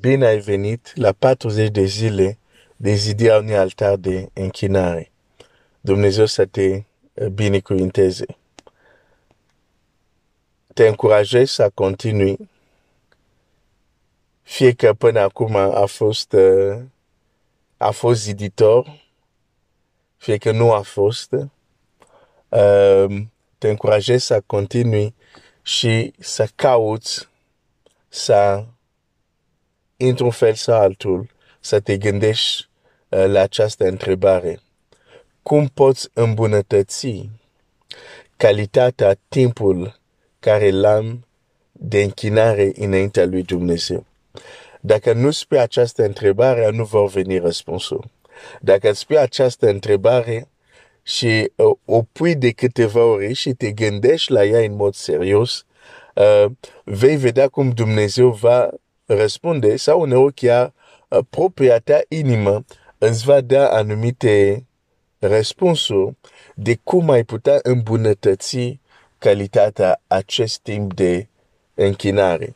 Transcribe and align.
bine 0.00 0.26
ai 0.26 0.38
venit 0.38 0.92
la 0.94 1.12
40 1.12 1.68
de 1.70 1.84
zile 1.84 2.38
de 2.76 2.92
zidirea 2.94 3.38
unui 3.38 3.56
altar 3.56 3.96
de 3.96 4.28
închinare. 4.32 5.10
Dumnezeu 5.80 6.26
să 6.26 6.44
te 6.46 6.82
binecuvinteze. 7.32 8.26
Te 10.74 10.88
încurajez 10.88 11.50
să 11.50 11.70
continui, 11.74 12.50
fie 14.42 14.72
că 14.72 14.92
până 14.92 15.20
acum 15.20 15.56
a 15.56 15.84
fost, 15.86 16.36
a 17.76 17.90
fost 17.90 18.22
ziditor, 18.22 19.02
fie 20.16 20.36
că 20.36 20.50
nu 20.50 20.72
a 20.72 20.80
fost, 20.80 21.34
te 23.58 23.68
încurajez 23.68 24.22
să 24.22 24.42
continui 24.46 25.14
și 25.62 26.12
să 26.18 26.48
cauți 26.54 27.28
să, 28.08 28.64
într-un 30.08 30.30
fel 30.30 30.54
sau 30.54 30.80
altul, 30.80 31.26
să 31.60 31.80
te 31.80 31.96
gândești 31.96 32.68
uh, 33.08 33.24
la 33.26 33.40
această 33.40 33.84
întrebare. 33.84 34.60
Cum 35.42 35.66
poți 35.74 36.08
îmbunătăți 36.12 37.28
calitatea 38.36 39.16
timpul 39.28 40.00
care 40.40 40.70
l-am 40.70 41.26
de 41.72 42.02
închinare 42.02 42.72
înaintea 42.76 43.26
lui 43.26 43.42
Dumnezeu? 43.42 44.06
Dacă 44.80 45.12
nu 45.12 45.30
spui 45.30 45.58
această 45.58 46.04
întrebare, 46.04 46.70
nu 46.70 46.84
vor 46.84 47.08
veni 47.08 47.38
răspunsul. 47.38 48.10
Dacă 48.60 48.92
spui 48.92 49.18
această 49.18 49.68
întrebare 49.68 50.48
și 51.02 51.50
uh, 51.56 51.76
o 51.84 52.02
pui 52.12 52.34
de 52.34 52.50
câteva 52.50 53.04
ori 53.04 53.32
și 53.32 53.52
te 53.52 53.70
gândești 53.70 54.32
la 54.32 54.44
ea 54.44 54.60
în 54.60 54.74
mod 54.74 54.94
serios, 54.94 55.64
uh, 56.14 56.50
vei 56.84 57.16
vedea 57.16 57.48
cum 57.48 57.70
Dumnezeu 57.70 58.30
va 58.30 58.70
răspunde 59.06 59.76
sau 59.76 60.00
uneori 60.00 60.34
chiar 60.34 60.72
uh, 61.08 61.18
propria 61.30 61.78
ta 61.78 62.00
inimă 62.08 62.64
îți 62.98 63.24
va 63.24 63.40
da 63.40 63.68
anumite 63.68 64.64
răspunsuri 65.18 66.14
de 66.54 66.78
cum 66.82 67.10
ai 67.10 67.24
putea 67.24 67.58
îmbunătăți 67.62 68.78
calitatea 69.18 70.00
acest 70.06 70.58
timp 70.58 70.94
de 70.94 71.26
închinare. 71.74 72.54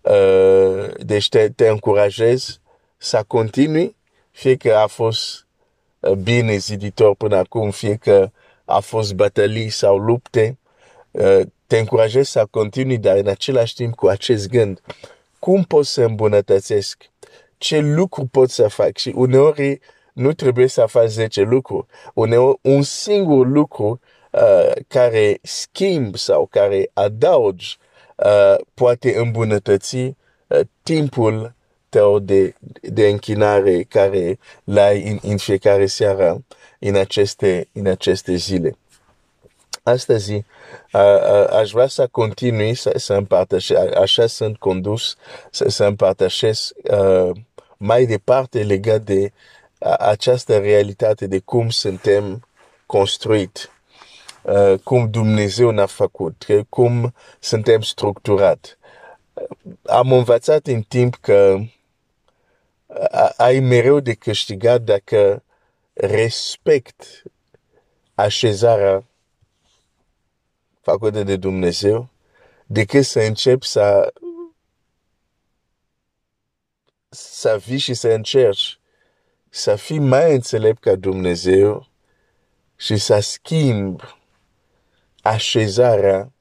Uh, 0.00 0.94
deci 0.98 1.28
te, 1.28 1.48
te 1.48 1.68
încurajez 1.68 2.60
să 2.96 3.24
continui, 3.26 3.96
fie 4.30 4.56
că 4.56 4.74
a 4.74 4.86
fost 4.86 5.46
uh, 6.00 6.12
bine 6.12 6.56
ziditor 6.56 7.14
până 7.14 7.36
acum, 7.36 7.70
fie 7.70 7.94
că 7.94 8.30
a 8.64 8.80
fost 8.80 9.14
bătălii 9.14 9.70
sau 9.70 9.98
lupte, 9.98 10.58
uh, 11.10 11.40
te 11.66 11.78
încurajez 11.78 12.28
să 12.28 12.46
continui, 12.50 12.98
dar 12.98 13.16
în 13.16 13.28
același 13.28 13.74
timp 13.74 13.94
cu 13.94 14.06
acest 14.06 14.48
gând, 14.48 14.80
cum 15.44 15.62
pot 15.62 15.86
să 15.86 16.02
îmbunătățesc? 16.02 17.10
Ce 17.58 17.78
lucru 17.78 18.26
pot 18.26 18.50
să 18.50 18.68
fac? 18.68 18.96
Și 18.96 19.12
uneori 19.14 19.80
nu 20.12 20.32
trebuie 20.32 20.66
să 20.66 20.86
faci 20.86 21.08
10 21.08 21.40
lucruri. 21.40 21.86
Uneori 22.14 22.58
un 22.60 22.82
singur 22.82 23.46
lucru 23.46 24.00
uh, 24.30 24.72
care 24.88 25.38
schimb 25.42 26.16
sau 26.16 26.46
care 26.46 26.90
adaugi 26.92 27.78
uh, 28.16 28.54
poate 28.74 29.16
îmbunătăți 29.18 29.96
uh, 29.96 30.14
timpul 30.82 31.54
tău 31.88 32.18
de, 32.18 32.54
de 32.80 33.08
închinare 33.08 33.82
care 33.82 34.38
l-ai 34.64 35.02
în, 35.08 35.18
în 35.22 35.36
fiecare 35.36 35.86
seară 35.86 36.44
în 36.78 36.94
aceste, 36.94 37.68
în 37.72 37.86
aceste 37.86 38.34
zile. 38.34 38.76
Astăzi 39.82 40.44
aș 41.50 41.70
vrea 41.70 41.86
să 41.86 42.06
continui 42.06 42.74
să, 42.74 42.92
să 42.96 43.14
împărtășesc, 43.14 43.96
așa 43.96 44.26
sunt 44.26 44.56
condus, 44.56 45.16
să, 45.50 45.68
să 45.68 45.84
împărtășesc 45.84 46.74
uh, 46.90 47.30
mai 47.76 48.06
departe 48.06 48.62
legat 48.62 49.00
de 49.00 49.32
această 49.98 50.58
realitate 50.58 51.26
de 51.26 51.38
cum 51.38 51.70
suntem 51.70 52.48
construit, 52.86 53.70
uh, 54.42 54.78
cum 54.84 55.10
Dumnezeu 55.10 55.70
ne-a 55.70 55.86
făcut, 55.86 56.46
cum 56.68 57.14
suntem 57.40 57.80
structurat. 57.80 58.78
Am 59.86 60.12
învățat 60.12 60.66
în 60.66 60.82
timp 60.82 61.16
că 61.20 61.58
ai 63.36 63.58
mereu 63.58 64.00
de 64.00 64.14
câștigat 64.14 64.80
dacă 64.80 65.42
respect 65.92 67.22
așezarea 68.14 69.04
făcută 70.82 71.22
de 71.22 71.36
Dumnezeu, 71.36 72.08
decât 72.66 73.04
să 73.04 73.20
încep 73.20 73.62
să 73.62 74.12
să 77.08 77.60
vii 77.64 77.78
și 77.78 77.94
să 77.94 78.08
încerci 78.08 78.80
să 79.54 79.76
fii 79.76 79.98
mai 79.98 80.34
înțelept 80.34 80.80
ca 80.80 80.94
Dumnezeu 80.94 81.86
și 82.76 82.96
să 82.96 83.18
schimb 83.20 84.00
așezarea 85.22 86.32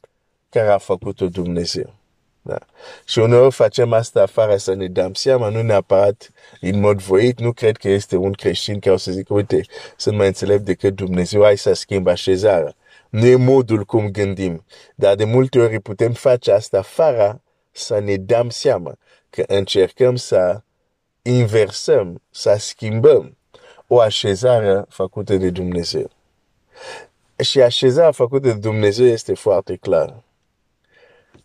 care 0.50 0.68
a 0.68 0.78
făcut-o 0.78 1.28
Dumnezeu. 1.28 1.94
Da. 2.41 2.58
Și 3.06 3.19
uneori 3.19 3.53
facem 3.53 3.94
asta 3.94 4.22
afară 4.22 4.58
să 4.58 4.73
ne 4.73 4.88
dăm 4.88 5.13
seama, 5.13 5.50
nu 5.50 5.62
neapărat 5.62 6.31
în 6.62 6.79
mod 6.79 7.02
voit, 7.02 7.40
nu 7.40 7.52
cred 7.52 7.78
că 7.78 7.90
este 7.90 8.16
un 8.16 8.31
creștin 8.31 8.79
care 8.79 8.94
o 8.94 8.97
să 8.97 9.12
zică, 9.12 9.34
uite, 9.34 9.62
sunt 9.97 10.18
mai 10.18 10.28
înțelept 10.28 10.63
decât 10.63 10.96
Dumnezeu, 10.96 11.44
hai 11.44 11.58
să 11.58 11.73
schimb 11.73 12.08
așezarea. 12.08 12.75
Nu 13.11 13.25
e 13.25 13.35
modul 13.35 13.83
cum 13.83 14.07
gândim, 14.07 14.66
dar 14.95 15.16
de 15.16 15.23
multe 15.23 15.59
ori 15.59 15.79
putem 15.79 16.13
face 16.13 16.51
asta 16.51 16.81
fără 16.81 17.41
să 17.72 17.99
ne 17.99 18.16
dăm 18.16 18.49
seama 18.49 18.97
că 19.29 19.44
încercăm 19.47 20.16
să 20.16 20.61
inversăm, 21.22 22.22
să 22.29 22.55
schimbăm 22.59 23.38
o 23.88 23.99
așezare 23.99 24.85
făcută 24.89 25.38
de 25.38 25.49
Dumnezeu. 25.49 26.09
Și 27.44 27.61
așezarea 27.61 28.11
făcută 28.11 28.47
de 28.47 28.59
Dumnezeu 28.59 29.05
este 29.05 29.33
foarte 29.33 29.75
clară. 29.75 30.23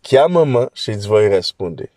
Cheamă-mă 0.01 0.69
și 0.73 0.89
îți 0.89 1.07
voi 1.07 1.29
răspunde. 1.29 1.91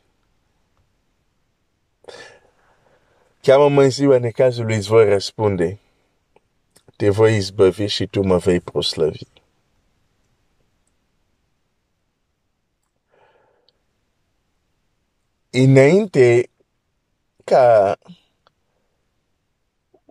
Cheamă-mă 3.41 3.83
în 3.83 3.91
ziua 3.91 4.19
necazului 4.19 4.77
îți 4.77 4.89
voi 4.89 5.09
răspunde. 5.09 5.79
Te 6.97 7.11
voi 7.11 7.37
izbăvi 7.37 7.87
și 7.87 8.07
tu 8.07 8.23
mă 8.23 8.37
vei 8.37 8.61
proslăvi. 8.61 9.23
Înainte 15.51 16.51
ca 17.45 17.99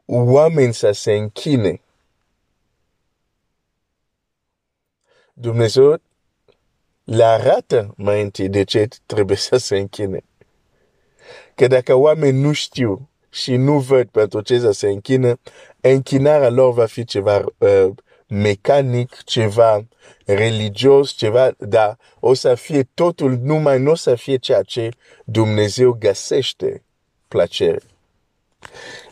oameni 0.06 0.74
să 0.74 0.92
se 0.92 1.14
închine, 1.14 1.82
Dumnezeu 5.34 6.02
le 7.04 7.24
arată 7.24 7.94
mai 7.98 8.22
întâi 8.22 8.50
de 8.50 8.64
ce 8.64 8.88
trebuie 9.06 9.38
să 9.38 9.58
se 9.58 9.78
închine. 9.78 10.24
Că 11.56 11.68
dacă 11.68 11.94
oameni 11.94 12.40
nu 12.40 12.54
știu 12.54 13.10
și 13.30 13.56
nu 13.56 13.80
văd 13.80 14.10
pentru 14.10 14.42
ce 14.42 14.60
să 14.60 14.72
se 14.72 14.90
închină, 14.90 15.40
închinarea 15.82 16.50
lor 16.50 16.74
va 16.74 16.86
fi 16.86 17.04
ceva 17.04 17.44
uh, 17.58 17.90
mecanic, 18.30 19.24
ceva 19.24 19.86
religios, 20.26 21.12
ceva, 21.12 21.52
dar 21.58 21.98
o 22.20 22.34
să 22.34 22.56
fie 22.56 22.84
totul 22.94 23.40
numai, 23.42 23.80
nu 23.80 23.92
o 23.92 23.96
să 23.96 24.16
fie 24.16 24.38
ceea 24.38 24.62
ce 24.62 24.90
Dumnezeu 25.26 25.92
găsește 26.00 26.84
plăcere. 27.28 27.80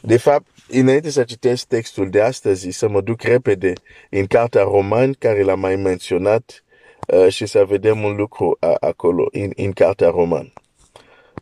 De 0.02 0.18
fapt, 0.18 0.46
înainte 0.68 1.10
să 1.10 1.24
citesc 1.24 1.68
textul 1.68 2.10
de 2.10 2.22
astăzi, 2.22 2.70
să 2.70 2.88
mă 2.88 3.02
duc 3.02 3.22
repede 3.22 3.74
în 4.10 4.26
cartea 4.26 4.62
Roman, 4.62 5.14
care 5.14 5.42
l-am 5.42 5.60
mai 5.60 5.76
menționat, 5.76 6.64
uh, 7.08 7.28
și 7.30 7.46
să 7.46 7.66
vedem 7.66 8.04
un 8.04 8.16
lucru 8.16 8.58
acolo, 8.80 9.28
în, 9.32 9.52
în 9.56 9.72
cartea 9.72 10.10
Roman. 10.10 10.54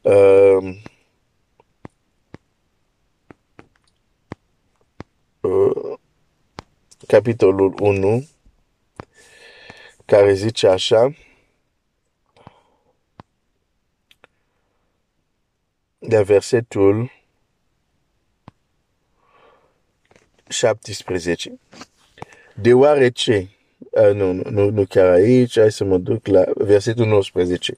Uh, 0.01 0.75
uh, 5.41 5.97
capitolul 7.07 7.73
1, 7.79 8.27
care 10.05 10.33
zice 10.33 10.67
așa, 10.67 11.15
de 15.97 16.21
versetul 16.21 17.11
17. 20.47 21.59
Deoarece, 22.53 23.49
uh, 23.77 24.13
nu, 24.13 24.33
nu, 24.33 24.69
nu 24.69 24.85
chiar 24.85 25.09
aici, 25.09 25.59
hai 25.59 25.71
să 25.71 25.83
mă 25.83 25.97
duc 25.97 26.27
la 26.27 26.43
versetul 26.55 27.05
19. 27.05 27.77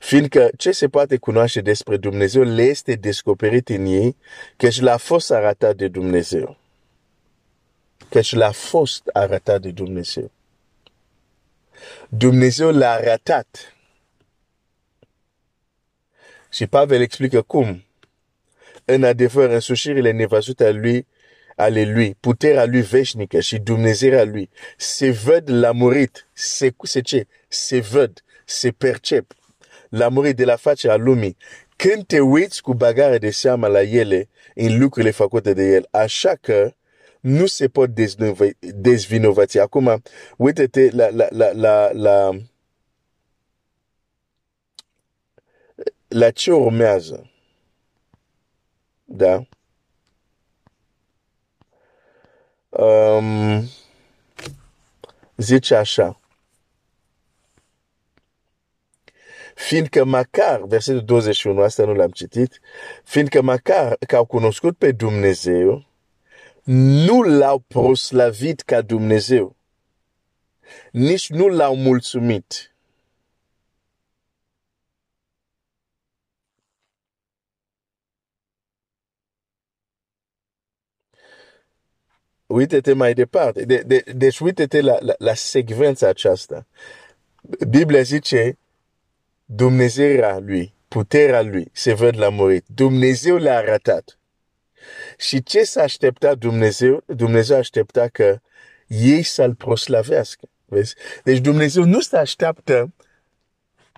Fiindcă 0.00 0.50
ce 0.56 0.70
se 0.70 0.88
poate 0.88 1.16
cunoaște 1.16 1.60
despre 1.60 1.96
Dumnezeu 1.96 2.42
le 2.42 2.62
este 2.62 2.94
descoperit 2.94 3.68
în 3.68 3.86
ei, 3.86 4.16
căci 4.56 4.80
l-a 4.80 4.96
fost 4.96 5.30
arătat 5.30 5.76
de 5.76 5.88
Dumnezeu. 5.88 6.63
Căci 8.14 8.34
l-a 8.34 8.50
fost 8.50 9.06
arătat 9.12 9.60
de 9.60 9.70
Dumnezeu. 9.70 10.30
Dumnezeu 12.08 12.70
l-a 12.70 12.90
arătat. 12.90 13.74
Și 16.50 16.66
Pavel 16.66 17.00
explică 17.00 17.42
cum 17.42 17.84
în 18.84 19.04
adevăr 19.04 19.50
însușirile 19.50 20.10
nevăzute 20.10 20.64
a 20.64 20.70
lui, 20.70 21.06
ale 21.56 21.84
lui, 21.84 22.16
puterea 22.20 22.64
lui 22.64 22.80
veșnică 22.80 23.40
și 23.40 23.58
Dumnezeirea 23.58 24.24
lui 24.24 24.50
se 24.76 25.10
văd 25.10 25.50
la 25.50 25.72
murit, 25.72 26.28
se, 26.32 26.74
se 26.82 27.00
ce? 27.00 27.26
Se 27.48 27.80
văd, 27.80 28.24
se 28.44 28.70
percep. 28.70 29.32
La 29.88 30.08
murit 30.08 30.36
de 30.36 30.44
la 30.44 30.56
facerea 30.56 30.96
lumii. 30.96 31.36
Când 31.76 32.06
te 32.06 32.20
uiți 32.20 32.62
cu 32.62 32.74
bagare 32.74 33.18
de 33.18 33.30
seama 33.30 33.66
la 33.66 33.82
ele, 33.82 34.28
în 34.54 34.78
lucrurile 34.78 35.10
făcute 35.10 35.52
de 35.52 35.62
el, 35.62 35.88
așa 35.90 36.34
că 36.40 36.74
nu 37.24 37.46
se 37.46 37.68
pot 37.68 37.90
dezvinovăți. 38.60 39.58
Acum, 39.58 40.02
uite-te 40.36 40.90
la, 40.90 41.08
la, 41.08 41.26
la, 41.30 41.50
la, 41.52 41.90
la, 41.92 42.30
la 46.08 46.30
ce 46.30 46.52
urmează. 46.52 47.30
Da? 49.04 49.46
Um, 52.68 53.68
zice 55.36 55.74
așa. 55.74 56.20
Fiindcă 59.54 60.04
măcar, 60.04 60.60
versetul 60.62 61.04
21, 61.04 61.62
asta 61.62 61.84
nu 61.84 61.94
l-am 61.94 62.10
citit, 62.10 62.60
fiindcă 63.04 63.42
măcar 63.42 63.96
că 64.06 64.16
au 64.16 64.24
cunoscut 64.24 64.76
pe 64.76 64.92
Dumnezeu, 64.92 65.93
nu 66.64 67.22
l-au 67.22 67.58
proslavit 67.58 68.60
ca 68.60 68.80
Dumnezeu, 68.80 69.56
nici 70.92 71.30
nu 71.30 71.48
l-au 71.48 71.76
mulțumit. 71.76 72.74
Uite-te 82.46 82.92
mai 82.92 83.14
departe. 83.14 83.64
De, 83.64 83.82
de, 83.82 84.04
deci 84.14 84.38
uite-te 84.38 84.80
la, 84.80 84.96
la, 85.00 85.14
la 85.18 85.34
secvența 85.34 86.08
aceasta. 86.08 86.66
Biblia 87.68 88.02
zice 88.02 88.58
Dumnezeirea 89.44 90.38
lui, 90.38 90.74
puterea 90.88 91.42
lui 91.42 91.68
se 91.72 91.92
văd 91.92 92.18
la 92.18 92.28
murit. 92.28 92.64
Dumnezeu 92.66 93.36
le-a 93.36 93.56
arătat. 93.56 94.18
Și 95.18 95.42
ce 95.42 95.62
s-a 95.62 95.82
aștepta 95.82 96.34
Dumnezeu? 96.34 97.02
Dumnezeu 97.06 97.56
aștepta 97.56 98.08
că 98.08 98.40
ei 98.86 99.22
să-L 99.22 99.54
proslavească. 99.54 100.48
Vezi? 100.64 100.94
Deci 101.24 101.38
Dumnezeu 101.38 101.84
nu 101.84 102.00
se 102.00 102.16
așteaptă 102.16 102.92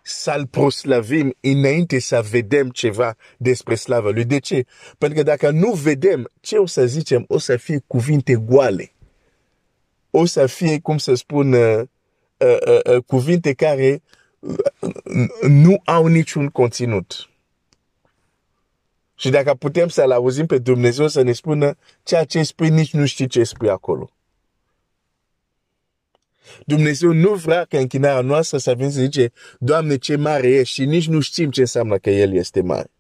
să-L 0.03 0.47
proslavim 0.47 1.37
înainte 1.41 1.99
să 1.99 2.25
vedem 2.31 2.71
ceva 2.71 3.17
despre 3.37 3.75
slava 3.75 4.11
Lui. 4.11 4.25
De 4.25 4.39
ce? 4.39 4.65
Pentru 4.99 5.19
că 5.19 5.25
dacă 5.25 5.51
nu 5.51 5.73
vedem, 5.73 6.31
ce 6.41 6.57
o 6.57 6.67
să 6.67 6.87
zicem? 6.87 7.25
O 7.29 7.39
să 7.39 7.57
fie 7.57 7.83
cuvinte 7.87 8.35
goale. 8.35 8.93
O 10.11 10.25
să 10.25 10.47
fie, 10.47 10.81
cum 10.81 10.99
să 10.99 11.15
spun, 11.15 11.53
uh, 11.53 11.83
uh, 12.37 12.57
uh, 12.67 12.81
uh 12.85 13.03
cuvinte 13.07 13.53
care 13.53 14.03
uh, 14.39 14.55
nu 15.49 15.81
au 15.85 16.07
niciun 16.07 16.49
conținut. 16.49 17.31
Și 19.17 19.31
dacă 19.31 19.55
putem 19.55 19.89
să-L 19.89 20.11
auzim 20.11 20.47
pe 20.47 20.59
Dumnezeu 20.59 21.09
să 21.09 21.23
ne 21.23 21.33
spună 21.33 21.77
ceea 22.03 22.25
ce 22.25 22.43
spui, 22.43 22.71
nici 22.71 22.93
nu 22.93 23.07
știi 23.07 23.27
ce 23.27 23.45
spui 23.45 23.69
acolo. 23.69 24.11
Dumnezeu 26.65 27.13
nu 27.13 27.35
vrea 27.35 27.65
ca 27.65 27.79
închinarea 27.79 28.21
noastră 28.21 28.59
să 28.59 28.75
vină 28.75 28.89
să 28.89 29.01
zice, 29.01 29.33
Doamne, 29.59 29.97
ce 29.97 30.17
mare 30.17 30.49
e 30.49 30.63
și 30.63 30.85
nici 30.85 31.09
nu 31.09 31.21
știm 31.21 31.51
ce 31.51 31.61
înseamnă 31.61 31.99
că 31.99 32.11
El 32.11 32.35
este 32.35 32.63
mare. 32.63 32.91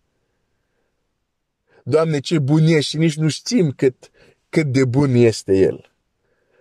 Doamne, 1.84 2.18
ce 2.18 2.38
bun 2.38 2.66
e 2.66 2.80
și 2.80 2.96
nici 2.96 3.16
nu 3.16 3.28
știm 3.28 3.70
cât, 3.70 4.10
cât 4.48 4.66
de 4.66 4.84
bun 4.84 5.14
este 5.14 5.56
El. 5.56 5.92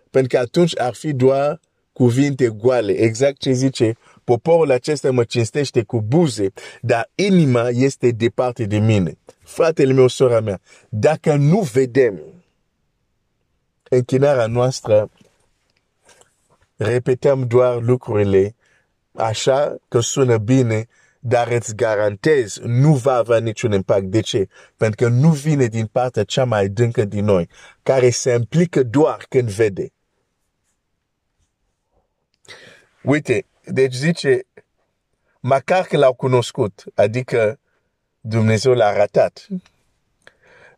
Pentru 0.09 0.37
că 0.37 0.43
atunci 0.43 0.79
ar 0.79 0.93
fi 0.93 1.13
doar 1.13 1.59
cuvinte 1.93 2.47
goale, 2.47 2.91
exact 2.91 3.37
ce 3.37 3.51
zice, 3.51 3.97
poporul 4.25 4.71
acesta 4.71 5.11
mă 5.11 5.23
cinstește 5.23 5.83
cu 5.83 6.01
buze, 6.01 6.53
dar 6.81 7.11
inima 7.15 7.69
este 7.69 8.09
departe 8.09 8.65
de 8.65 8.77
mine. 8.77 9.17
Fratele 9.43 9.93
meu, 9.93 10.07
sora 10.07 10.39
mea, 10.39 10.61
dacă 10.89 11.35
nu 11.35 11.59
vedem 11.59 12.21
închinarea 13.89 14.47
noastră 14.47 15.09
repetăm 16.75 17.47
doar 17.47 17.81
lucrurile 17.81 18.55
așa 19.13 19.75
că 19.87 19.99
sună 19.99 20.37
bine, 20.37 20.87
dar 21.19 21.47
îți 21.47 21.75
garantez, 21.75 22.59
nu 22.63 22.93
va 22.93 23.13
avea 23.13 23.39
niciun 23.39 23.71
impact. 23.71 24.03
De 24.03 24.19
ce? 24.19 24.47
Pentru 24.77 25.05
că 25.05 25.11
nu 25.11 25.29
vine 25.29 25.65
din 25.65 25.85
partea 25.85 26.23
cea 26.23 26.43
mai 26.43 26.67
dâncă 26.67 27.05
din 27.05 27.25
noi, 27.25 27.49
care 27.83 28.09
se 28.09 28.33
implică 28.33 28.83
doar 28.83 29.25
când 29.29 29.49
vede. 29.49 29.91
Uite, 33.03 33.45
deci 33.65 33.93
zice, 33.93 34.45
măcar 35.39 35.85
că 35.85 35.97
l-au 35.97 36.13
cunoscut, 36.13 36.83
adică 36.95 37.59
Dumnezeu 38.19 38.73
l-a 38.73 38.95
ratat. 38.95 39.47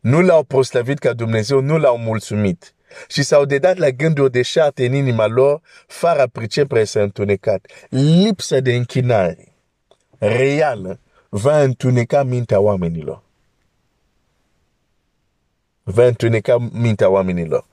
Nu 0.00 0.20
l-au 0.20 0.42
proslăvit 0.42 0.98
ca 0.98 1.12
Dumnezeu, 1.12 1.60
nu 1.60 1.78
l-au 1.78 1.98
mulțumit 1.98 2.74
și 3.08 3.22
s-au 3.22 3.44
dedat 3.44 3.76
la 3.76 3.90
gânduri 3.90 4.32
de 4.32 4.42
șarte 4.42 4.86
în 4.86 4.92
inima 4.92 5.26
lor, 5.26 5.60
fără 5.86 6.26
pricepere 6.26 6.84
să 6.84 7.00
întunecat. 7.00 7.66
Lipsa 7.88 8.58
de 8.60 8.74
închinare 8.74 9.52
reală 10.18 11.00
va 11.28 11.62
întuneca 11.62 12.22
mintea 12.22 12.60
oamenilor. 12.60 13.22
Va 15.82 16.06
întuneca 16.06 16.56
mintea 16.72 17.08
oamenilor. 17.08 17.66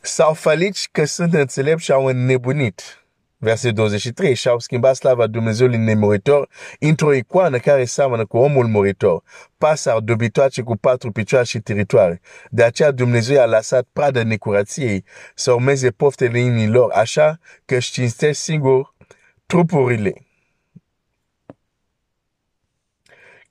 S-au 0.00 0.34
falit 0.34 0.76
că 0.92 1.04
sunt 1.04 1.34
înțelepți 1.34 1.84
și 1.84 1.92
au 1.92 2.04
înnebunit 2.04 3.03
verset 3.44 3.74
23, 3.74 4.34
și-au 4.34 4.58
schimbat 4.58 4.94
slava 4.96 5.26
Dumnezeului 5.26 5.78
nemuritor 5.78 6.48
într-o 6.80 7.12
icoană 7.12 7.58
care 7.58 7.84
seamănă 7.84 8.26
cu 8.26 8.36
omul 8.36 8.66
muritor, 8.66 9.22
pasar 9.58 9.98
dobitoace 9.98 10.62
cu 10.62 10.76
patru 10.76 11.12
picioare 11.12 11.44
și 11.44 11.58
teritoare. 11.58 12.20
De 12.50 12.62
aceea 12.62 12.90
Dumnezeu 12.90 13.40
a 13.40 13.46
lăsat 13.46 13.86
pradă 13.92 14.22
necurației 14.22 15.04
să 15.34 15.52
urmeze 15.52 15.90
poftele 15.90 16.38
inimilor, 16.38 16.90
așa 16.92 17.38
că 17.64 17.74
își 17.74 17.92
cinstesc 17.92 18.40
singur 18.40 18.94
trupurile. 19.46 20.14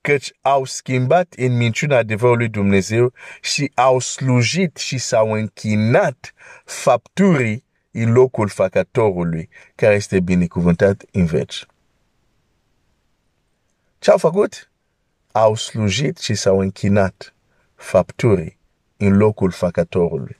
Căci 0.01 0.31
au 0.41 0.65
schimbat 0.65 1.33
în 1.37 1.57
minciuna 1.57 1.97
adevărului 1.97 2.47
Dumnezeu 2.47 3.13
și 3.41 3.71
au 3.75 3.99
slujit 3.99 4.77
și 4.77 4.97
s-au 4.97 5.31
închinat 5.31 6.33
fapturii 6.65 7.62
în 7.93 8.11
locul 8.11 8.47
făcătorului 8.47 9.49
care 9.75 9.95
este 9.95 10.19
binecuvântat 10.19 11.03
în 11.11 11.25
veci. 11.25 11.65
Ce 13.99 14.11
au 14.11 14.17
făcut? 14.17 14.71
Au 15.31 15.55
slujit 15.55 16.17
și 16.17 16.35
s-au 16.35 16.59
închinat 16.59 17.33
fapturii 17.75 18.57
în 18.97 19.17
locul 19.17 19.51
făcătorului. 19.51 20.37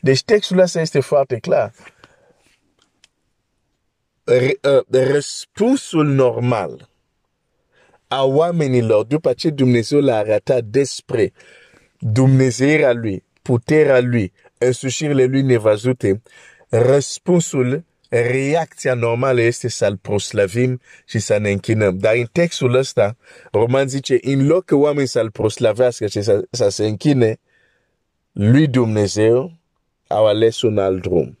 Deci 0.00 0.22
textul 0.24 0.58
ăsta 0.58 0.80
este 0.80 1.00
foarte 1.00 1.38
clar. 1.38 1.72
Ă, 4.64 4.84
răspunsul 4.90 6.06
normal 6.06 6.90
a 8.08 8.24
oamenilor 8.24 9.04
după 9.04 9.32
ce 9.32 9.50
Dumnezeu 9.50 10.00
l-a 10.00 10.16
arătat 10.16 10.64
despre 10.64 11.32
Dumnezeirea 11.98 12.92
lui, 12.92 13.24
puterea 13.42 14.00
lui, 14.00 14.32
însușirile 14.64 15.24
lui 15.24 15.42
nevăzute, 15.42 16.22
răspunsul, 16.68 17.84
reacția 18.08 18.94
normală 18.94 19.40
este 19.40 19.68
să-L 19.68 19.96
proslavim 19.96 20.80
și 21.06 21.18
să 21.18 21.38
ne 21.38 21.50
închinăm. 21.50 21.98
Dar 21.98 22.14
în 22.14 22.26
textul 22.32 22.74
ăsta, 22.74 23.16
Roman 23.52 23.88
zice, 23.88 24.18
în 24.20 24.46
loc 24.46 24.64
că 24.64 24.74
oamenii 24.74 25.08
să-L 25.08 25.30
proslavească 25.30 26.06
și 26.06 26.22
să, 26.22 26.42
să 26.50 26.68
se 26.68 26.86
închine, 26.86 27.40
lui 28.32 28.66
Dumnezeu 28.68 29.52
au 30.06 30.26
ales 30.26 30.62
un 30.62 30.78
alt 30.78 31.02
drum. 31.02 31.38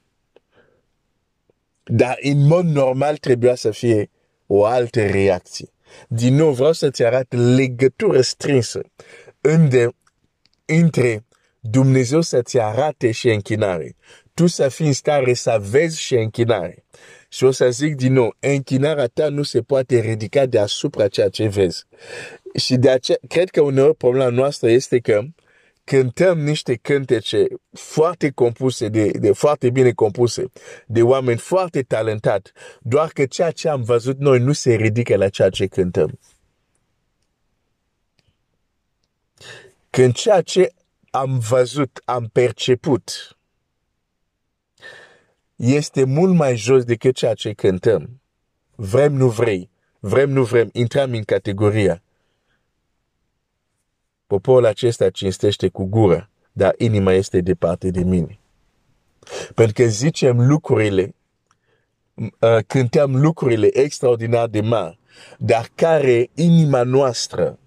Dar 1.84 2.16
în 2.20 2.46
mod 2.46 2.64
normal 2.64 3.16
trebuia 3.16 3.54
să 3.54 3.70
fie 3.70 4.10
o 4.46 4.64
altă 4.64 5.06
reacție. 5.06 5.68
Din 6.08 6.34
nou 6.34 6.52
vreau 6.52 6.72
să-ți 6.72 7.04
arăt 7.04 7.32
legătură 7.32 8.20
strânsă 8.20 8.80
între, 9.40 9.88
între 10.64 11.24
Dumnezeu 11.64 12.20
să-ți 12.20 12.58
arate 12.60 13.10
și 13.10 13.28
închinare. 13.28 13.96
Tu 14.34 14.46
să 14.46 14.68
fii 14.68 14.86
în 14.86 14.92
stare 14.92 15.34
să 15.34 15.62
vezi 15.70 16.00
și 16.00 16.14
închinare. 16.14 16.84
Și 17.28 17.44
o 17.44 17.50
să 17.50 17.70
zic 17.70 17.94
din 17.94 18.12
nou, 18.12 18.36
închinarea 18.40 19.06
ta 19.06 19.28
nu 19.28 19.42
se 19.42 19.60
poate 19.60 20.00
ridica 20.00 20.46
deasupra 20.46 21.08
ceea 21.08 21.28
ce 21.28 21.48
vezi. 21.48 21.84
Și 22.54 22.76
de 22.76 22.90
aceea, 22.90 23.18
cred 23.28 23.50
că 23.50 23.60
uneori 23.60 23.96
problema 23.96 24.28
noastră 24.28 24.68
este 24.68 24.98
că 24.98 25.22
cântăm 25.84 26.38
niște 26.38 26.74
cântece 26.74 27.46
foarte 27.72 28.30
compuse, 28.30 28.88
de, 28.88 29.10
de 29.10 29.32
foarte 29.32 29.70
bine 29.70 29.92
compuse, 29.92 30.44
de 30.86 31.02
oameni 31.02 31.38
foarte 31.38 31.82
talentați, 31.82 32.52
doar 32.80 33.08
că 33.08 33.26
ceea 33.26 33.50
ce 33.50 33.68
am 33.68 33.82
văzut 33.82 34.18
noi 34.18 34.38
nu 34.38 34.52
se 34.52 34.74
ridică 34.74 35.16
la 35.16 35.28
ceea 35.28 35.50
ce 35.50 35.66
cântăm. 35.66 36.18
când 39.92 40.14
ceea 40.14 40.40
ce 40.40 40.72
am 41.14 41.38
văzut, 41.38 42.02
am 42.04 42.28
perceput, 42.32 43.10
este 45.56 46.04
mult 46.04 46.34
mai 46.34 46.56
jos 46.56 46.84
decât 46.84 47.14
ceea 47.14 47.34
ce 47.34 47.52
cântăm, 47.52 48.20
vrem, 48.74 49.12
nu 49.12 49.28
vrei, 49.28 49.70
vrem, 50.00 50.30
nu 50.30 50.44
vrem, 50.44 50.68
intrăm 50.72 51.12
în 51.12 51.22
categoria. 51.22 52.02
Poporul 54.26 54.64
acesta 54.64 55.10
cinstește 55.10 55.68
cu 55.68 55.84
gura, 55.84 56.30
dar 56.52 56.74
inima 56.78 57.12
este 57.12 57.40
departe 57.40 57.90
de 57.90 58.02
mine. 58.02 58.38
Pentru 59.54 59.82
că 59.82 59.88
zicem 59.88 60.46
lucrurile, 60.46 61.14
uh, 62.14 62.58
cântăm 62.66 63.16
lucrurile 63.16 63.78
extraordinar 63.78 64.48
de 64.48 64.60
mari, 64.60 64.98
dar 65.38 65.70
care 65.74 66.30
inima 66.34 66.82
noastră 66.82 67.58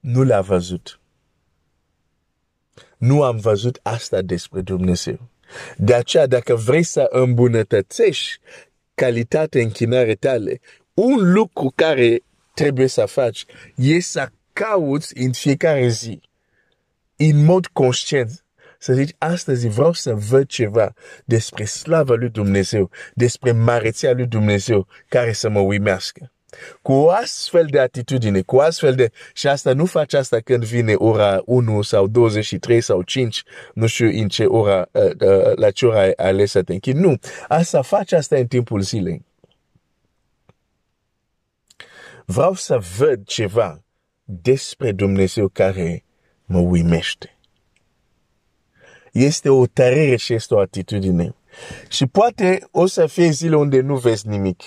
nu 0.00 0.22
l-a 0.22 0.40
văzut. 0.40 0.99
Nu 3.00 3.22
am 3.22 3.36
văzut 3.36 3.80
asta 3.82 4.22
despre 4.22 4.60
Dumnezeu. 4.60 5.18
De 5.76 5.94
aceea, 5.94 6.26
dacă 6.26 6.54
vrei 6.54 6.82
să 6.82 7.06
îmbunătățești 7.10 8.40
calitatea 8.94 9.60
închinare 9.60 10.14
tale, 10.14 10.60
un 10.94 11.32
lucru 11.32 11.72
care 11.74 12.22
trebuie 12.54 12.86
să 12.86 13.04
faci 13.04 13.44
e 13.76 14.00
să 14.00 14.28
cauți 14.52 15.18
în 15.18 15.32
fiecare 15.32 15.88
zi, 15.88 16.20
în 17.16 17.44
mod 17.44 17.66
conștient, 17.66 18.44
să 18.78 18.92
zici, 18.92 19.14
astăzi 19.18 19.68
vreau 19.68 19.92
să 19.92 20.14
văd 20.14 20.46
ceva 20.46 20.92
despre 21.24 21.64
slava 21.64 22.14
lui 22.14 22.28
Dumnezeu, 22.28 22.90
despre 23.14 23.52
mareția 23.52 24.12
lui 24.12 24.26
Dumnezeu 24.26 24.86
care 25.08 25.32
să 25.32 25.48
mă 25.48 25.60
uimească. 25.60 26.32
Cu 26.82 26.92
o 26.92 27.10
astfel 27.10 27.66
de 27.70 27.78
atitudine, 27.78 28.40
cu 28.40 28.56
astfel 28.56 28.94
de... 28.94 29.10
Și 29.32 29.48
asta 29.48 29.72
nu 29.72 29.84
faci 29.84 30.12
asta 30.12 30.40
când 30.40 30.64
vine 30.64 30.94
ora 30.94 31.42
1 31.44 31.82
sau 31.82 32.06
23 32.06 32.80
sau 32.80 33.02
5, 33.02 33.42
nu 33.74 33.86
știu 33.86 34.06
în 34.06 34.28
ce 34.28 34.44
ora, 34.44 34.88
uh, 34.92 35.02
uh, 35.02 35.54
la 35.54 35.70
ce 35.70 35.86
ora 35.86 36.00
ai 36.00 36.12
ales 36.12 36.50
să 36.50 36.62
te 36.62 36.72
închid. 36.72 36.96
Nu, 36.96 37.18
asta 37.48 37.82
faci 37.82 38.12
asta 38.12 38.36
în 38.36 38.46
timpul 38.46 38.80
zilei. 38.80 39.24
Vreau 42.24 42.54
să 42.54 42.78
văd 42.98 43.24
ceva 43.24 43.82
despre 44.24 44.92
Dumnezeu 44.92 45.48
care 45.48 46.04
mă 46.44 46.58
uimește. 46.58 47.38
Este 49.12 49.48
o 49.48 49.66
tărere 49.66 50.16
și 50.16 50.34
este 50.34 50.54
o 50.54 50.58
atitudine. 50.58 51.34
Și 51.88 52.06
poate 52.06 52.68
o 52.70 52.86
să 52.86 53.06
fie 53.06 53.30
zile 53.30 53.56
unde 53.56 53.80
nu 53.80 53.96
vezi 53.96 54.28
nimic. 54.28 54.62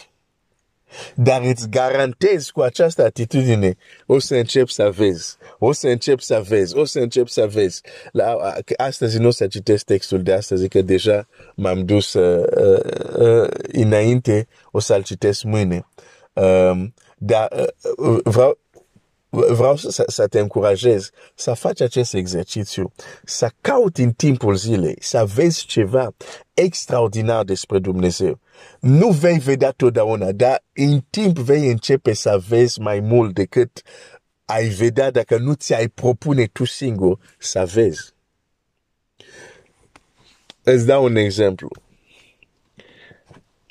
Dar 1.15 1.41
îți 1.41 1.69
garantez 1.69 2.49
cu 2.49 2.61
această 2.61 3.03
atitudine, 3.03 3.75
o 4.05 4.19
să 4.19 4.35
încep 4.35 4.67
să 4.67 4.91
vezi, 4.95 5.37
o 5.59 5.71
să 5.71 5.87
încep 5.87 6.19
să 6.19 6.43
vezi, 6.47 6.77
o 6.77 6.85
să 6.85 6.99
încep 6.99 7.27
să 7.27 7.47
vezi. 7.47 7.81
La, 8.11 8.37
astăzi 8.77 9.19
nu 9.19 9.27
o 9.27 9.31
să 9.31 9.47
citesc 9.47 9.85
textul 9.85 10.23
de 10.23 10.33
astăzi, 10.33 10.67
că 10.67 10.81
deja 10.81 11.27
m-am 11.55 11.85
dus 11.85 12.13
uh, 12.13 12.45
uh, 12.55 12.79
uh, 13.17 13.49
înainte, 13.71 14.47
o 14.71 14.79
să-l 14.79 15.03
citesc 15.03 15.43
mâine. 15.43 15.87
Uh, 16.33 16.71
dar 17.17 17.47
uh, 17.51 18.07
uh, 18.07 18.19
vreau, 18.23 18.57
vreau 19.33 19.75
să, 19.75 20.03
să 20.07 20.27
te 20.27 20.39
încurajez 20.39 21.09
să 21.35 21.53
faci 21.53 21.81
acest 21.81 22.13
exercițiu, 22.13 22.91
să 23.23 23.49
cauți 23.61 24.01
în 24.01 24.11
timpul 24.11 24.55
zilei, 24.55 24.95
să 24.99 25.25
vezi 25.35 25.65
ceva 25.65 26.15
extraordinar 26.53 27.43
despre 27.43 27.79
Dumnezeu. 27.79 28.39
Nu 28.79 29.09
vei 29.09 29.39
vedea 29.39 29.71
totdeauna, 29.71 30.31
dar 30.31 30.63
în 30.73 31.03
timp 31.09 31.37
vei 31.37 31.69
începe 31.69 32.13
să 32.13 32.41
vezi 32.47 32.79
mai 32.79 32.99
mult 32.99 33.33
decât 33.33 33.81
ai 34.45 34.67
vedea 34.67 35.11
dacă 35.11 35.37
nu 35.37 35.53
ți-ai 35.53 35.87
propune 35.87 36.45
tu 36.45 36.65
singur 36.65 37.19
să 37.37 37.69
vezi. 37.73 38.13
Îți 40.63 40.85
dau 40.85 41.03
un 41.03 41.15
exemplu. 41.15 41.69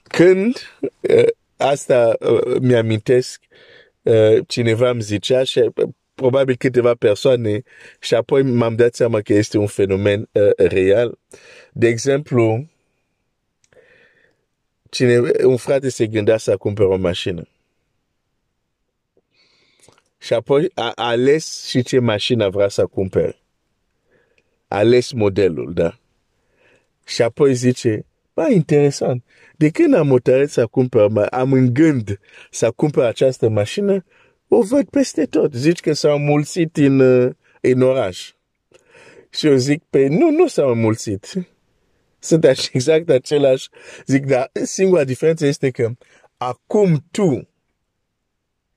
Când 0.02 0.56
uh, 1.00 1.26
asta 1.56 2.16
uh, 2.20 2.60
mi-amintesc, 2.60 3.40
uh, 3.40 3.56
cineva 4.46 4.90
îmi 4.90 5.02
zicea 5.02 5.44
și 5.44 5.70
probabil 6.14 6.56
câteva 6.56 6.94
persoane 6.94 7.62
și 8.00 8.14
apoi 8.14 8.42
m-am 8.42 8.76
dat 8.76 8.94
seama 8.94 9.20
că 9.20 9.32
este 9.32 9.58
un 9.58 9.66
fenomen 9.66 10.28
uh, 10.32 10.50
real. 10.56 11.18
De 11.72 11.88
exemplu, 11.88 12.66
cine, 14.90 15.20
un 15.44 15.56
frate 15.56 15.88
se 15.88 16.06
gândea 16.06 16.36
să 16.36 16.56
cumpere 16.56 16.88
o 16.88 16.96
mașină. 16.96 17.48
Și 20.18 20.34
apoi 20.34 20.70
a 20.74 20.92
ales 20.94 21.66
și 21.66 21.82
ce 21.82 21.98
mașină 21.98 22.48
vrea 22.48 22.68
să 22.68 22.86
cumpere. 22.86 23.36
A 24.68 24.76
ales 24.76 25.12
modelul, 25.12 25.72
da. 25.72 25.98
Și 27.04 27.22
apoi 27.22 27.54
zice, 27.54 28.06
ba, 28.42 28.50
interesant, 28.50 29.24
de 29.56 29.70
când 29.70 29.94
am 29.94 30.08
hotărât 30.08 30.50
să 30.50 30.66
cumpăr, 30.66 31.26
am 31.30 31.52
în 31.52 31.74
gând 31.74 32.18
să 32.50 32.70
cumpăr 32.70 33.04
această 33.04 33.48
mașină, 33.48 34.04
o 34.48 34.62
văd 34.62 34.88
peste 34.88 35.24
tot. 35.24 35.52
Zici 35.52 35.80
că 35.80 35.92
s-au 35.92 36.18
mulțit 36.18 36.76
în, 36.76 37.00
în 37.60 37.82
oraș. 37.82 38.32
Și 39.30 39.46
eu 39.46 39.54
zic, 39.54 39.82
pe 39.90 40.06
nu, 40.06 40.30
nu 40.30 40.46
s-au 40.46 40.74
mulțit 40.74 41.26
sunt 42.22 42.44
exact 42.72 43.08
același. 43.08 43.68
Zic, 44.06 44.26
dar 44.26 44.50
singura 44.64 45.04
diferență 45.04 45.46
este 45.46 45.70
că 45.70 45.90
acum 46.36 47.04
tu, 47.10 47.48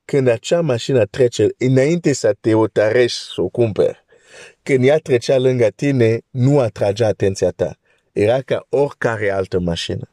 când 0.04 0.28
acea 0.28 0.60
mașină 0.60 1.04
trece, 1.04 1.46
înainte 1.58 2.12
să 2.12 2.34
te 2.40 2.54
otarești 2.54 3.18
să 3.34 3.40
o 3.40 3.48
cumperi, 3.48 4.04
când 4.62 4.84
ea 4.84 4.98
trecea 4.98 5.38
lângă 5.38 5.68
tine, 5.76 6.20
nu 6.30 6.58
atragea 6.58 7.06
atenția 7.06 7.50
ta. 7.50 7.78
Era 8.16 8.40
ca 8.40 8.66
oricare 8.68 9.30
altă 9.30 9.58
mașină. 9.58 10.08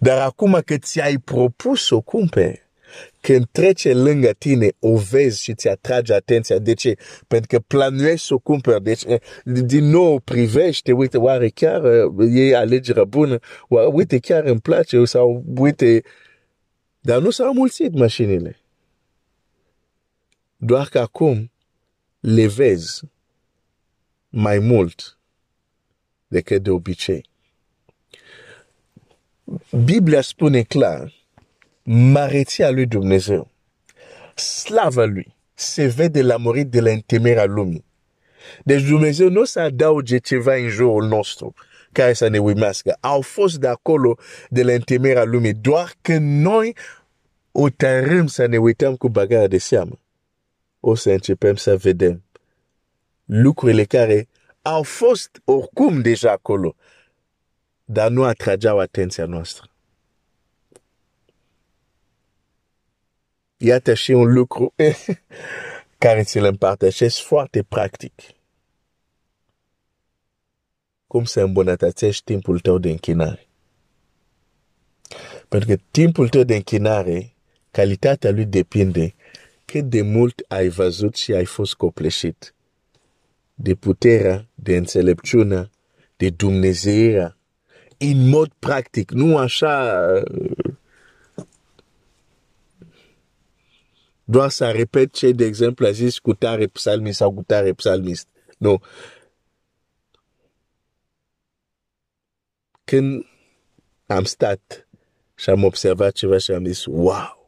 Dar 0.00 0.18
acum 0.18 0.60
că 0.64 0.78
ți-ai 0.78 1.18
propus 1.18 1.86
să 1.86 1.94
o 1.94 2.00
cumperi, 2.00 2.68
când 3.20 3.46
trece 3.52 3.94
lângă 3.94 4.30
tine, 4.38 4.72
o 4.78 4.96
vezi 4.96 5.42
și 5.42 5.54
ți 5.54 5.68
atrage 5.68 6.14
atenția. 6.14 6.58
De 6.58 6.74
ce? 6.74 6.94
Pentru 7.28 7.46
că 7.48 7.58
planuiești 7.66 8.26
să 8.26 8.34
o 8.34 8.38
cumperi. 8.38 8.82
Deci, 8.82 9.02
eh, 9.04 9.20
din 9.44 9.84
nou, 9.84 10.18
privește, 10.18 10.92
uite, 10.92 11.18
oare 11.18 11.48
chiar 11.48 11.84
eh, 11.84 12.50
e 12.50 12.56
alegerea 12.56 13.04
bună? 13.04 13.38
Uite, 13.92 14.18
chiar 14.18 14.44
îmi 14.44 14.60
place? 14.60 15.04
Sau, 15.04 15.44
uite, 15.56 16.02
dar 17.00 17.20
nu 17.20 17.30
s-au 17.30 17.52
mulțit 17.52 17.94
mașinile. 17.94 18.60
Doar 20.56 20.88
că 20.88 20.98
acum 20.98 21.50
le 22.20 22.46
vezi 22.46 23.00
mai 24.28 24.58
mult 24.58 25.18
decât 26.26 26.62
de 26.62 26.70
obicei. 26.70 27.36
Biblia 29.84 30.20
spune 30.20 30.62
clar 30.62 31.12
mareția 31.82 32.70
lui 32.70 32.86
Dumnezeu, 32.86 33.50
slava 34.34 35.04
lui, 35.04 35.34
se 35.54 35.86
vede 35.86 36.22
la 36.22 36.36
murit 36.36 36.68
de 36.70 36.80
la 36.80 36.90
întemerea 36.90 37.44
lumii. 37.44 37.84
Deci 38.64 38.82
Dumnezeu 38.82 39.28
nu 39.28 39.40
o 39.40 39.44
să 39.44 39.60
adauge 39.60 40.18
ceva 40.18 40.54
în 40.54 40.68
jurul 40.68 41.04
nostru 41.04 41.54
care 41.92 42.12
să 42.12 42.28
ne 42.28 42.38
uimească. 42.38 42.96
Au 43.00 43.20
fost 43.20 43.56
de 43.56 43.66
acolo 43.66 44.18
de 44.48 44.62
la 44.62 44.72
întemerea 44.72 45.24
lumii, 45.24 45.54
doar 45.54 45.92
că 46.00 46.18
noi 46.18 46.76
o 47.52 47.68
tărâm 47.68 48.26
să 48.26 48.46
ne 48.46 48.56
uităm 48.56 48.96
cu 48.96 49.08
bagarea 49.08 49.46
de 49.46 49.58
seamă. 49.58 50.00
O 50.80 50.94
să 50.94 51.10
începem 51.10 51.54
să 51.54 51.76
vedem 51.76 52.22
lucrurile 53.24 53.84
care 53.84 54.28
au 54.62 54.82
fost 54.82 55.40
oricum 55.44 56.00
deja 56.00 56.30
acolo, 56.30 56.74
dar 57.90 58.10
nu 58.10 58.24
atrageau 58.24 58.78
atenția 58.78 59.26
noastră. 59.26 59.70
iată 63.58 63.94
și 63.94 64.10
un 64.10 64.32
lucru 64.32 64.74
care 66.04 66.22
ți-l 66.22 66.44
împărtășesc 66.44 67.18
foarte 67.18 67.62
practic. 67.62 68.12
Cum 71.06 71.24
să 71.24 71.40
îmbunătățești 71.40 72.24
timpul 72.24 72.60
tău 72.60 72.78
de 72.78 72.90
închinare. 72.90 73.48
Pentru 75.48 75.68
că 75.68 75.82
timpul 75.90 76.28
tău 76.28 76.42
de 76.42 76.54
închinare, 76.54 77.32
calitatea 77.70 78.30
lui 78.30 78.44
depinde 78.44 79.14
cât 79.64 79.84
de 79.84 80.02
mult 80.02 80.44
ai 80.48 80.68
văzut 80.68 81.16
și 81.16 81.32
ai 81.32 81.44
fost 81.44 81.74
copleșit 81.74 82.54
de 83.54 83.74
puterea, 83.74 84.48
de 84.54 84.76
înțelepciunea, 84.76 85.70
de 86.16 86.30
Dumnezeirea, 86.30 87.37
în 87.98 88.28
mod 88.28 88.52
practic, 88.58 89.10
nu 89.10 89.36
așa 89.36 90.02
doar 94.24 94.48
să 94.48 94.70
repet 94.70 95.12
ce, 95.12 95.32
de 95.32 95.44
exemplu, 95.44 95.86
a 95.86 95.90
zis 95.90 96.18
cu 96.18 96.34
tare 96.34 96.66
psalmist 96.66 97.16
sau 97.16 97.34
cu 97.34 97.42
tare 97.42 97.72
psalmist. 97.72 98.28
Nu. 98.58 98.82
Când 102.84 103.26
am 104.06 104.24
stat 104.24 104.88
și 105.34 105.50
am 105.50 105.64
observat 105.64 106.12
ceva 106.12 106.38
și 106.38 106.50
am 106.50 106.64
zis, 106.64 106.84
wow! 106.84 107.46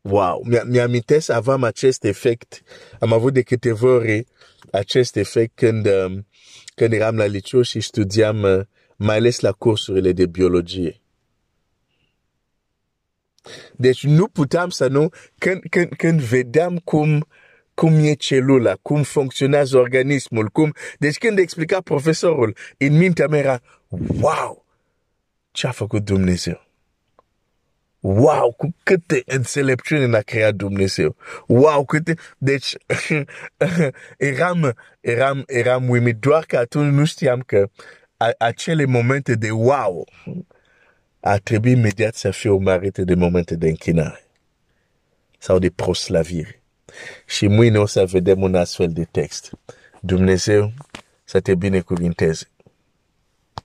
wow, 0.00 0.42
mi-amintesc, 0.66 1.30
aveam 1.30 1.62
acest 1.62 2.04
efect, 2.04 2.62
am 3.00 3.12
avut 3.12 3.32
de 3.32 3.42
câteva 3.42 3.88
ori 3.88 4.26
acest 4.72 5.16
efect 5.16 5.52
când, 5.54 5.86
um, 5.86 6.26
când 6.74 6.92
eram 6.92 7.16
la 7.16 7.24
liceu 7.24 7.62
și 7.62 7.80
studiam 7.80 8.42
uh, 8.42 8.60
mai 8.96 9.16
ales 9.16 9.40
la 9.40 9.52
cursurile 9.52 10.12
de 10.12 10.26
biologie. 10.26 10.98
Deci 13.76 14.04
nu 14.04 14.28
puteam 14.28 14.70
să 14.70 14.88
nu, 14.88 15.08
când, 15.38 15.62
când, 15.70 15.88
când 15.96 16.20
vedeam 16.20 16.78
cum, 16.78 17.26
cum 17.74 17.94
e 17.94 18.12
celula, 18.12 18.74
cum 18.82 19.02
funcționează 19.02 19.76
organismul, 19.76 20.48
cum... 20.48 20.74
Deci 20.98 21.18
când 21.18 21.38
explica 21.38 21.80
profesorul, 21.80 22.56
în 22.78 22.96
mintea 22.96 23.26
mea 23.26 23.38
era, 23.38 23.60
wow, 24.20 24.64
ce 25.50 25.66
a 25.66 25.70
făcut 25.70 26.04
Dumnezeu? 26.04 26.62
Wow, 28.00 28.52
cu 28.56 28.74
câte 28.82 29.22
înțelepciune 29.26 30.06
n-a 30.06 30.20
creat 30.20 30.54
Dumnezeu. 30.54 31.16
Wow, 31.46 31.84
câte... 31.84 32.14
Deci, 32.38 32.76
eram, 34.18 34.74
eram, 35.00 35.42
eram 35.46 35.88
uimit, 35.88 36.16
doar 36.16 36.44
că 36.44 36.56
atunci 36.56 36.92
nu 36.92 37.04
știam 37.04 37.40
că 37.40 37.70
a, 38.24 38.34
acele 38.38 38.84
momente 38.84 39.34
de 39.34 39.50
wow 39.50 40.08
ar 41.20 41.38
trebui 41.38 41.70
imediat 41.70 42.14
să 42.14 42.30
fie 42.30 42.50
urmărite 42.50 43.04
de 43.04 43.14
momente 43.14 43.56
de 43.56 43.68
închinare 43.68 44.28
sau 45.38 45.58
de 45.58 45.70
proslavire. 45.70 46.62
Și 47.26 47.46
mâine 47.46 47.78
o 47.78 47.86
să 47.86 48.04
vedem 48.04 48.42
un 48.42 48.54
astfel 48.54 48.92
de 48.92 49.04
text. 49.04 49.50
Dumnezeu 50.00 50.72
să 51.24 51.40
te 51.40 51.54
binecuvinteze. 51.54 52.48